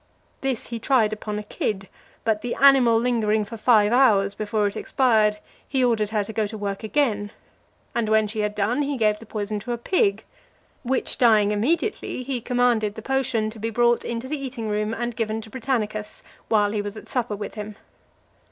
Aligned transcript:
This 0.41 0.69
he 0.69 0.79
tried 0.79 1.13
upon 1.13 1.37
a 1.37 1.43
kid: 1.43 1.87
but 2.23 2.41
the 2.41 2.55
animal 2.55 2.97
lingering 2.97 3.45
for 3.45 3.55
five 3.55 3.93
hours 3.93 4.33
before 4.33 4.65
it 4.65 4.75
expired, 4.75 5.37
he 5.67 5.83
ordered 5.83 6.09
her 6.09 6.23
to 6.23 6.33
go 6.33 6.47
to 6.47 6.57
work 6.57 6.81
again; 6.83 7.29
and 7.93 8.09
when 8.09 8.27
she 8.27 8.39
had 8.39 8.55
done, 8.55 8.81
he 8.81 8.97
gave 8.97 9.19
the 9.19 9.27
poison 9.27 9.59
to 9.59 9.73
a 9.73 9.77
pig, 9.77 10.23
which 10.81 11.19
dying 11.19 11.51
immediately, 11.51 12.23
he 12.23 12.41
commanded 12.41 12.95
the 12.95 13.03
potion 13.03 13.51
to 13.51 13.59
be 13.59 13.69
brought 13.69 14.03
into 14.03 14.27
the 14.27 14.43
eating 14.43 14.69
room 14.69 14.91
and 14.95 15.15
given 15.15 15.39
to 15.39 15.51
Britannicus, 15.51 16.23
while 16.49 16.71
he 16.71 16.81
was 16.81 16.97
at 16.97 17.07
supper 17.07 17.35
with 17.35 17.53
him. 17.53 17.75